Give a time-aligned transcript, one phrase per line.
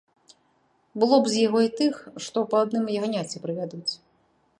[1.01, 1.95] Было б з яго й тых,
[2.29, 3.93] што па адным ягняці прывядуць.